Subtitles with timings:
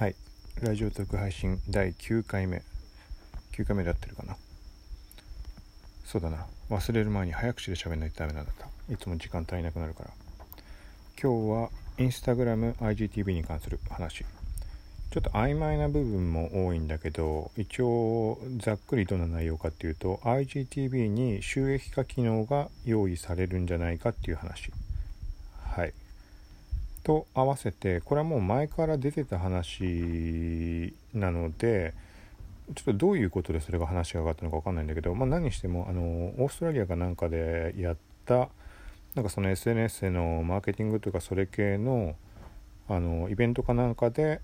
[0.00, 0.14] はい。
[0.62, 2.62] ラジオトーク配信第9回目。
[3.52, 4.34] 9回目でやってるかな？
[6.06, 6.46] そうだな。
[6.70, 8.66] 忘れる前に早口で喋んないとダメなんだった。
[8.90, 10.10] いつも時間足りなくなるから。
[11.22, 11.68] 今日は
[11.98, 14.24] インスタグラム IGTV に関する話。
[15.10, 24.72] ちょっと曖昧な部分も多いんだけど一応ざっくりどんな内容かっていうと IGTV に収益化機能が用意されるんじゃないかっていう話。
[25.62, 25.92] はい。
[27.02, 31.94] と合わせてこれはもう前から出てた話なので
[32.74, 36.02] ちょっとどういうことでそれが話が上がったのか分かんないんだけど、まあ、何にしてもあの
[36.38, 38.48] オーストラリアかなんかでやった
[39.14, 42.14] なんかその SNS でのマーケティングというかそれ系の
[42.88, 44.40] あのイベントかなんかで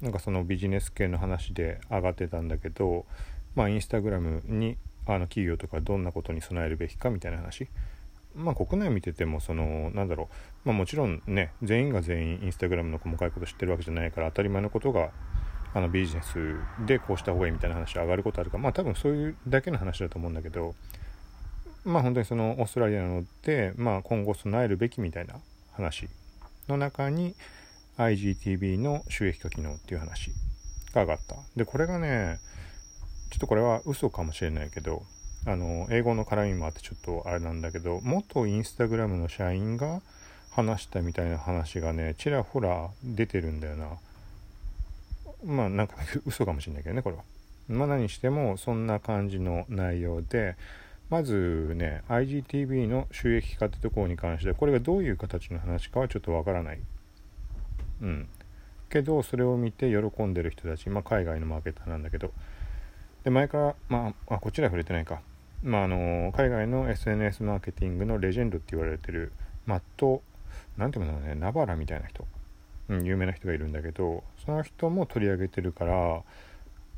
[0.00, 3.04] なんかそのビジネス系の話で上がってたんだけど
[3.54, 4.76] まあインスタグラムに
[5.06, 7.68] あの企業とかどんなことに備えるべきかみたいな話
[8.34, 10.28] まあ国内見ててもそのなんだろ
[10.64, 15.10] う、まあ、もちろんね全員が全員インスタグラムの細かいこと知ってるわけじゃないから当たり前のことが
[15.72, 20.74] あのビジネスでこうした方がいいみたいな話上がることあるかまあ多分そういうだけの話だと思うんだけど
[21.84, 25.36] まあ本当にそのオーストラリアので、まあ、今後備えるべきみたいな
[25.72, 26.08] 話
[26.68, 27.34] の中に
[27.98, 30.32] IGTV の収益化機能っていう話
[30.92, 31.36] が上がった。
[31.56, 32.38] でこれがね
[33.30, 35.02] ちょっとこれは嘘かもしれないけど
[35.46, 40.02] あの英語の絡みもあってちょっとあれなんだけど元インスタグラムの社員が
[40.50, 43.88] 話したみたいな話がねちらほら出てるんだよな。
[45.44, 47.22] まあなんか 嘘かもしれないけどねこれは。
[47.68, 50.56] まあ何してもそんな感じの内容で
[51.08, 56.80] まずね IGTV の収益化ってところに関してこれがどういう形の話かはちょっとわからない。
[58.02, 58.28] うん。
[58.90, 62.32] けどそれを見て喜んでる人たちまあ海外のマーケターなんだけど。
[63.24, 65.22] で前からまああこちら触れてないか。
[65.62, 69.32] まあ、あの海外の SNS マーケティングのレジェンドって言われてる
[69.66, 70.22] マット
[70.78, 72.26] 何て言うんだろうねナバラみたいな人、
[72.88, 76.22] うん、有名な人がいるんだけどその人も取り上げてるから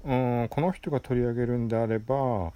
[0.04, 2.52] うんこの人が取り上げるんであれば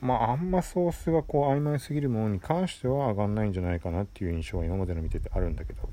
[0.00, 5.88] まああんまソースがこう曖昧すぎるものに関しては上がんないんじゃないかなっていう印象が今までの見ててあるんだけど。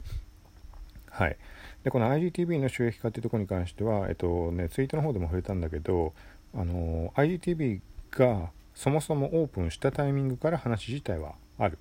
[1.09, 1.37] はい。
[1.83, 6.13] でこの IGTV の収益化っていうところに関してはえっとねツイートの方でも触れたんだけど
[6.53, 7.79] あの IGTV
[8.11, 11.79] がそもそもオープンしたタイミングから話自体はある。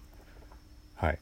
[0.94, 1.18] はい。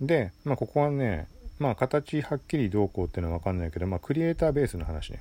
[0.00, 5.20] で、まあ、ここはね、まあ、形はっきりどうこうっていうのは分かんないけど、まあ、クリエイターベースの話ね。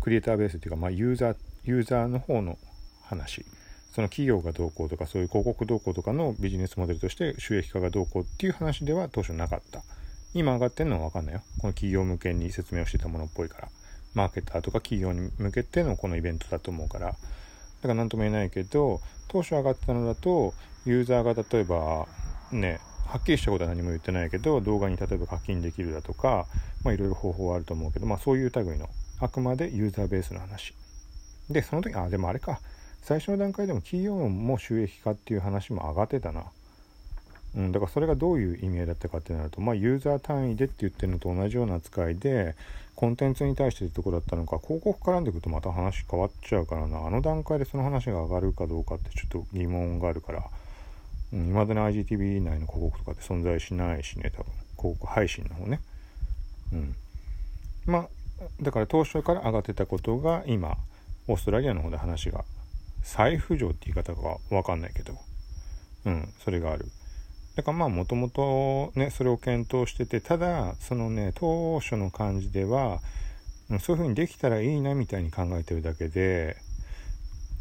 [0.00, 2.56] クリエイターベースっていうか、まあ、ユーザー、ユーザーの方の
[3.02, 3.44] 話。
[3.94, 9.82] その企業がどうこうとか、そういう広告どうこうとかのビジネスモデルとして収益化がどうこうっていう話では当初なかった。
[10.34, 11.42] 今上がってんのは分かんないよ。
[11.60, 13.68] この企業向けに説明をしてたものっぽいから。
[14.14, 17.16] マーケターとか企業に向けてのこのイベントだと思うから。
[17.82, 20.54] だから何とも言えないけど当初上がってたのだと
[20.86, 22.06] ユーザーが例えば
[22.50, 26.46] ねはっきりしたことは何も言ってないけど動画に例えば課金できるだとか
[26.84, 28.88] まあいろいろ方法はあると思うけどまあそういう類の
[29.20, 30.74] あくまでユーザーベースの話。
[31.50, 32.60] でその時あでもあれか。
[33.02, 36.44] 最初の段階でも企業も収益化っていう話も上がってたな。
[37.54, 42.54] うん、だからそれがどういう意味合いだったかってなると、まあ、ユーザー単位でって言ってるのと同じような扱いで
[42.94, 47.06] コンテンツに対してってとこだったのか広告絡んでくるとまた話変わっちゃうからな。
[47.06, 50.38] あの段階でその話が上がるかどうかってちょっと疑問があるから
[51.32, 54.52] いま、うん、だに IGTV 内の広告とかって存在しないしね多分。
[54.78, 55.80] 広告配信の方ね。
[56.72, 56.94] うん。
[57.86, 58.08] まあ
[58.60, 60.76] だから当初から上がってたことが今
[61.28, 62.44] オーストラリアの方で話が
[63.02, 65.14] 再浮上って言い方が分かんないけど
[66.06, 66.86] うんそれがある。
[67.54, 73.00] だからまあもともとねそれを検討しててただそのね当初の感じでは
[73.80, 76.56] そういう風にできたらいいなみたいに考えてるだけで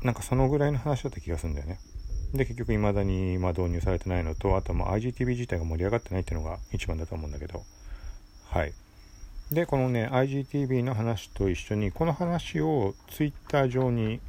[0.03, 1.79] なんかそのぐらいの話だった気がするんだよね。
[2.33, 7.63] で結局未だにま導入されてないのとあとはまあ IGTV 自体が盛り上がってないっていうのが一番だと思うんだけど
[8.49, 8.73] はい
[9.51, 14.21] でこのね IGTV の話と一緒にこの話を Twitter 上に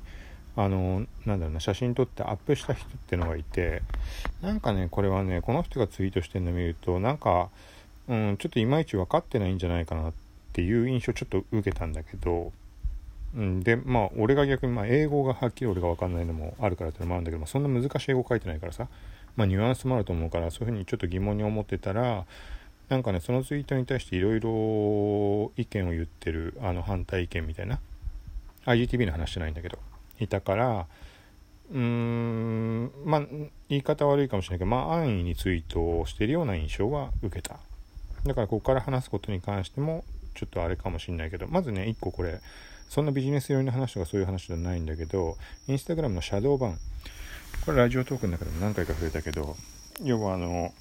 [0.54, 3.82] あのなんだろうな写真撮ってアップした人ってのがいて
[4.42, 7.48] なんかねこれはねこの人がツイートしてるの見るとなんか、
[8.08, 10.12] うん、ちょっといまいち分かってないんじゃないかなっ
[10.52, 12.53] ていう印象ちょっと受けたんだけど、
[13.34, 18.88] うん、でまあ俺が逆に、まあ、英語がはっきり俺が分かんないのもあるからってのもあるんだけど、まあ、そんな難しい英語書いてないからさ、
[19.36, 22.27] まあ、ニュアンスもあると思うからそういうふうにちょっと疑問に思ってたら
[22.91, 27.80] なんかねそのツイートに対していろいろ意見を言ってるあの反対意見みたいな
[28.66, 29.78] IGTV の話じゃないんだけど
[30.22, 30.86] いたから
[31.71, 33.22] うーんまあ
[33.69, 37.57] 言い方悪いかもしれないけどまあ安易にツイートをしてるような印象は受けた。
[38.24, 40.04] だからここから話すことに関しても
[40.34, 42.41] ちょっとあれかもしれないけどまずね1個これ
[42.89, 45.36] そんなビジネス寄りの話とかそういう話じゃないんだけど
[45.66, 46.78] インスタグラムのシャドー版
[47.65, 49.57] これラジオトークの中でも何回か触れたけど
[50.04, 50.72] 要はあの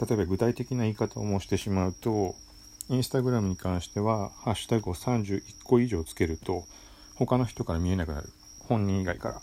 [0.00, 2.34] 例えば具体的な言い方を申してしまうと
[2.88, 6.64] インスタグラムに関してはハッシュタグを31個以上つけると
[7.14, 8.30] 他の人から見えなくなる。
[8.70, 9.42] 本人以外から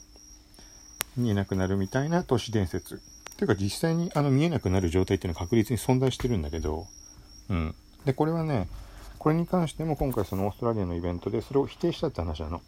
[1.18, 3.02] 見えなくなるみたいな都市伝説。
[3.36, 6.88] ていうか実際にあの見えなくなる状態っていうのは確実に存在してるんだけど
[7.50, 7.76] うん。
[8.06, 8.68] でこれはね
[9.20, 12.62] これに関しても今回そのオーストラリアのイベントでそれを否定したって話なの。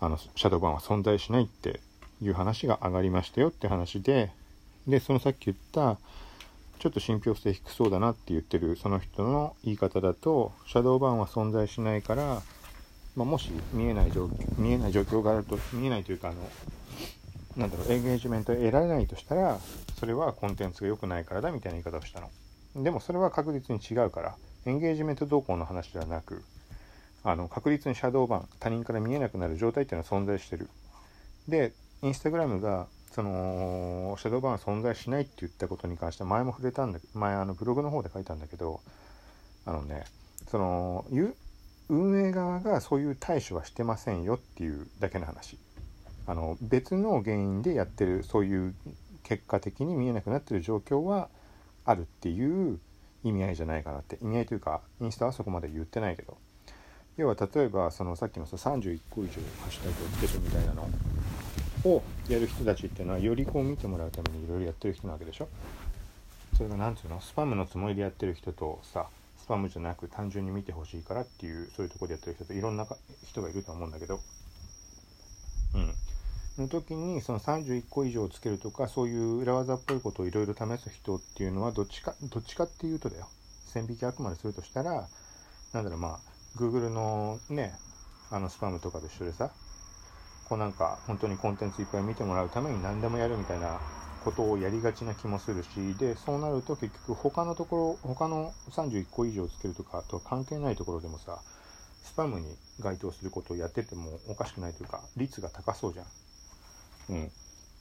[0.00, 1.80] あのシャドーバンは存在しないって
[2.22, 4.30] いう話が上がりましたよって話で
[4.88, 5.98] でそのさっき言った
[6.78, 12.42] ちょっと信憑性低そうだなって言ってるその人の言い方だとシャドーバンは存在しないから、
[13.16, 16.38] まあ、もし見えない状況見えない状況があると見えないというかあの
[17.56, 19.58] なんだろうエンゲージメントを得られないとしたら
[19.98, 22.30] それはコンテンツが良くないからだみたいな言い方をしたの。
[22.82, 26.42] でもそれは確実に違うからエンゲージメント動向の話ではなく
[27.24, 30.68] あの確実にシャドーバン他人から見えなくなる状態っていうのは存在してる。
[31.48, 31.72] で
[32.02, 38.80] インスタグラムがそのシャドーバンは存在しないって言ったことに関して前も触れたんだ前あのブログの方で書いたんだけど
[39.66, 40.04] あのね
[40.48, 41.04] その
[41.90, 45.58] 運営側がそういう対処はしてませんよっていうだけの話。
[46.26, 48.74] あの別の原因でやってるそういう
[49.24, 51.28] 結果的に見えなくなってる状況は
[51.84, 52.78] あるっていう
[53.24, 54.18] 意味合いじゃないかなって。
[54.22, 56.38] 意味合いというかインスタはそこまで言ってないけど。
[57.16, 60.88] 要は例えばそのさっきの31個以上ハッシュタグをつけてみたいなの
[61.84, 65.48] をやる人たちっていうのはよりこう見てもらうためにいろいろやってる人なわけでしょ。
[66.56, 67.20] それが何ていうの？
[67.20, 69.06] スパムのつもりでやってる人とさ
[69.50, 72.86] パムじゃなく単純に見てほしいからっていうそういうとこでやってる人といろんな
[73.26, 74.20] 人がいると思うんだけど。
[75.74, 75.94] うん。
[76.62, 83.26] の時にその31個以上つけるとかそういう裏技っぽいことをいろいろ試す人っていうのはどっちかどっちかっていうとだよ。
[83.66, 85.08] 線引きあくまでするとしたら
[85.72, 86.18] なんだろうまあ
[86.56, 87.72] Google のね
[88.30, 89.50] あのスパムとかと一緒でさ
[90.48, 93.80] こうなんか本当にコンテンツいっぱい見てもらうために何でもやるみたいな
[94.24, 95.68] ことをやりがちな気もするし
[95.98, 101.38] でそうなると結局他のところ他の31個以上つけるとかと関係ないところでもさ
[102.02, 102.46] スパムに
[102.80, 106.06] 該当することをやっててもおかしくないというか率が高そうじゃん。
[107.10, 107.30] うん、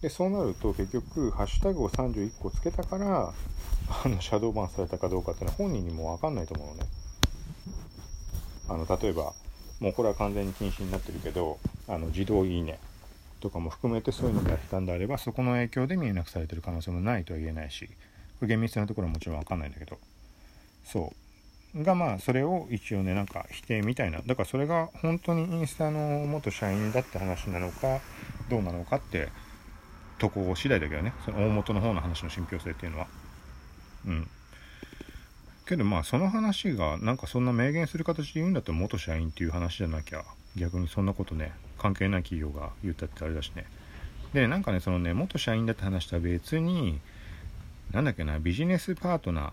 [0.01, 3.33] でそうなると結局ハッシュタグを31個つけたから
[4.05, 6.85] あのシャドーバンされたかどうかっていうのは本人にも分かんないと思うのね。
[8.69, 9.33] あの例えば
[9.79, 11.57] もうこれは完全に禁止になってるけど
[11.87, 12.79] あの自動いいね
[13.39, 17.93] とかも含めてそういうのがやったんであればそこの影響で見えなくされてる可能性もないとは言えないしこ
[18.41, 19.97] れ厳密なところはもちろん分かんないんだけど。
[20.85, 21.13] そ
[21.75, 21.83] う。
[21.83, 24.21] がまあそれを一応ねなんか否定みたいな。
[24.25, 27.99] だからそれが本当にインスタの元社員だって話なのか
[28.49, 29.29] どうなのかって
[30.17, 31.13] とこ次第だけどね。
[31.25, 33.07] その大元の方の話の信憑性っていうのは。
[34.07, 34.27] うん。
[35.67, 40.23] けどまあその話がなんかそんな明言する形で言うんだったら元社員っていう話じゃなきゃ
[40.55, 43.65] 逆にそんなことね関係ない企業が言ったってあれだしね。
[44.33, 46.99] でなんかねそのね元社員だって話とは別に
[47.91, 49.51] なんだっけなビジネスパートナ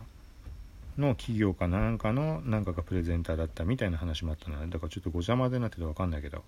[0.99, 6.43] ーの企業かなんかのなんかがプレゼンターだったみたいな話もあったのでだからちょっとご邪魔でなってて分かんないけど。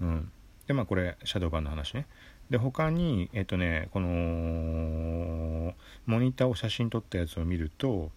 [0.00, 0.30] うん。
[0.66, 2.06] でまあこれシャドーバンの話ね。
[2.50, 5.74] で他にえっとねこの
[6.06, 8.10] モニターを写真撮ったやつを見ると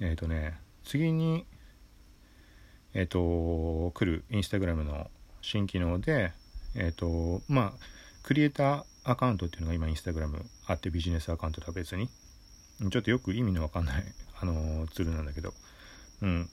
[0.00, 1.46] えっ、とね次に
[2.94, 5.10] えっ、と来るインスタグラムの
[5.46, 6.32] 新機能で
[6.74, 7.72] えっ、ー、とまあ
[8.24, 12.08] クリエイターアカウントっていうのが今インスタグラムあってビジネスアカウントとは別に。
[12.90, 14.04] ちょっとよく意味のわかんない
[14.38, 15.54] あのツールなんだけど。
[16.22, 16.50] うん。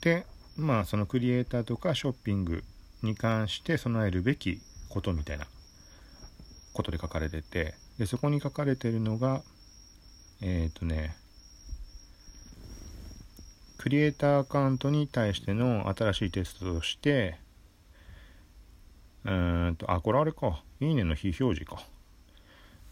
[0.00, 0.24] で
[0.56, 2.62] まあそのクリエイターとかショッピング
[3.02, 5.46] に関して備えるべきことみたいな
[6.72, 7.74] ことで書かれてて。
[7.98, 9.42] でそこに書かれてるのが
[10.42, 11.16] えっ、ー、とね
[13.78, 17.38] クリエイターアカウントに対しての新しいテストとして、
[19.26, 20.62] うーんと、あ、これあれか。
[20.80, 21.82] いいねの非表示か。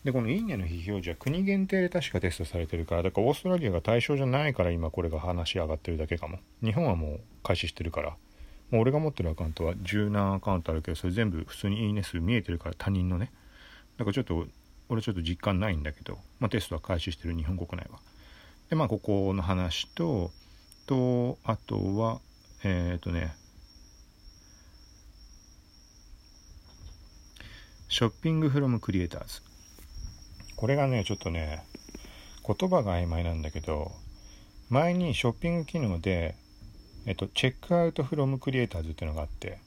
[0.02, 6.40] で、このいいねの非表示は国限定で確かテストされてるから、だからオーストラリアが対象じゃないから今これが話し上がってるだけかも。
[6.62, 8.16] 日本はもう開始してるから。
[8.70, 13.30] もう俺が持ってるアカウントは十何アカウントあるけど、それ全部普通にいいね数見えてるから他人のね。
[13.96, 14.46] だからちょっと、
[14.88, 17.98] 俺ちょっと実感ないんだけど、まあ、テストは開始してる日本国内は。
[18.68, 20.32] で、まあここの話と、
[20.86, 22.20] と、あとは、
[22.64, 23.34] えっ、とね、
[27.88, 29.42] ショッピングフロムクリエイターズ。
[30.56, 31.64] これがね、ちょっとね、
[32.46, 33.92] 言葉が曖昧なんだけど、
[34.68, 36.34] 前にショッピング機能で、
[37.06, 39.58] えっと、チェックアウトフロムクリエイターズっていうのがあって、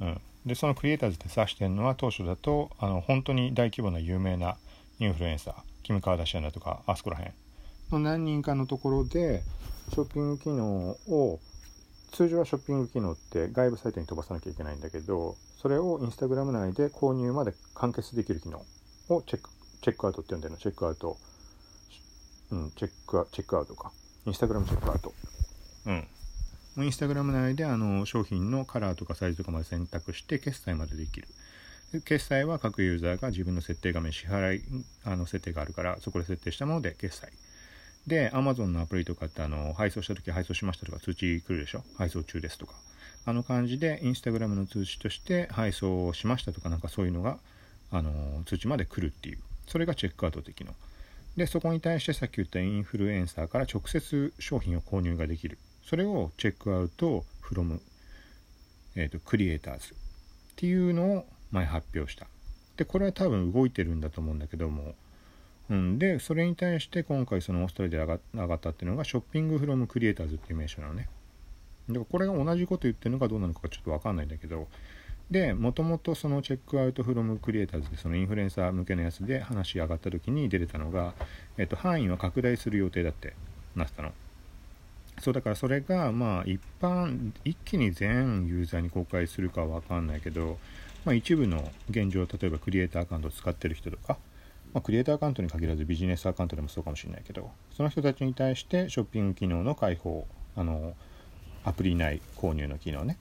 [0.00, 0.20] うん。
[0.46, 4.56] で、そのクリエイターズって指してるのは当初だと、あの、本当に大規模な有名な
[4.98, 7.34] インフルエンサー、キム・カーダシアンだとか、あそこら辺
[7.92, 9.42] の何人かのところで、
[9.90, 11.40] ショッピング機能を
[12.12, 18.62] 通常はショッピング機能って外部サイトに飛ばさなきゃいけないんだけどそれをインスタグラム内で購入まで完結できる機能
[19.08, 19.50] をチェック
[19.82, 20.58] チェックアウトって呼んでるの。
[20.58, 21.16] チェックアウト。
[22.52, 23.90] うんチェックチェックアウトか。
[24.24, 25.12] インスタグラムチェックアウト。
[25.86, 26.84] うん。
[26.84, 31.26] インスタグラム内であの商品のカラーとかサイズとかまで選択して決済までできる。
[32.04, 34.62] 決済は各ユーザーが自分の設定画面支払い
[35.04, 37.32] あの設定があるからそこで設定したもので決済。
[38.06, 41.84] で Amazon のアプリとかってあの配送した時配送しましたとか通知来るでしょ？
[41.96, 42.74] 配送中ですとか。
[43.24, 47.38] あの感じでインスタグラムの通知として配送しましたとかなんかそういうのが
[47.92, 49.38] あの通知まで来るっていう。
[49.68, 50.74] それがチェックアウト的の。
[51.36, 55.58] でそこに対してさっき言ったインフルエンサーから直接商品を購入ができる。
[55.84, 57.80] それをチェックアウトフロム、
[58.96, 59.96] えーと、クリエイターズっ
[60.56, 62.26] ていうのを前発表した。
[62.76, 64.94] でこれは多分動いてるんだと思うんだけども、
[65.70, 71.08] うん、でそれに対して今回そのオーストラリアで上がったっていうのがショッピングフロムクリエイターズっていう名称なのね。
[71.88, 74.68] だからこれが同じこと言ってるのかどうなのかちょっと分かんないんだけど
[75.30, 81.14] でもともとそのチェックアウトフロムクリエイターズでそのインフルエンサー向けのやつで話上がった時に出てたのが、
[81.56, 83.34] えっと、範囲は拡大する予定だって
[83.74, 84.12] なってたの。
[85.20, 90.58] そうだからそれがまあ一般一気に全ユーザーに公開するかは分かんないけど、
[91.04, 94.18] まあ、一部の現状例えばクリエイターアカウントを使ってる人とか、
[94.72, 100.26] まあ、クリエイターアカウントに限らずビジネスアカウントでもそうかもしれないけどその人たちに対してショッピング機能の開放
[100.56, 100.94] あの
[101.64, 103.18] アプリ内購入の機能ね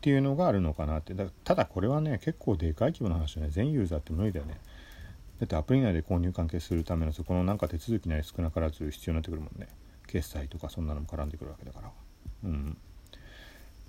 [0.00, 1.12] っていうのがあるのかなって。
[1.12, 3.48] だただこれはね結構でかい規模の話だね。
[3.50, 4.58] 全ユーザーって無理だよね。
[5.38, 9.68] だってアプリ内で購入関係するためのそこのなんか手続きなり少なからず必要になってくるもんね。
[10.06, 11.90] 決済とかそんなのも絡んでくるわけだから。
[12.44, 12.78] うん。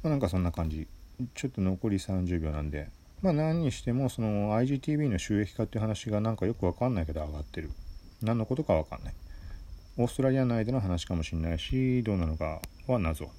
[0.04, 0.86] まあ、なんかそんな感じ。
[1.34, 2.90] ちょっと残り30秒なんで
[3.22, 7.70] まあ何にしてもその IGTV の収益化っていう話がなんかよくわかんないけど上がってる。
[8.22, 9.14] 何のことかわかんない。
[9.98, 13.30] オーストラリア内での話かもしれないしどうなのかは謎。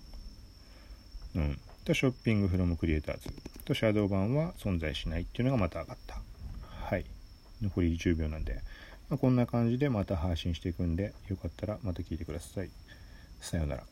[1.34, 1.58] うん。
[1.84, 3.28] とショッピングフロムクリエイターズ。
[3.64, 6.20] とシャドウ版は存在しないっていうのがまた上がった。
[6.68, 7.04] はい。
[7.62, 8.60] 残り10秒なんで、
[9.08, 12.70] まあ、こんな感じでまた配信していくんでよかったらまた聞いてください。
[13.40, 13.91] さようなら。